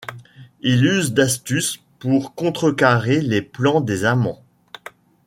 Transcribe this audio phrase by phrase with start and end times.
[0.61, 4.41] Il use d'astuces pour contrecarrer les plans des amants.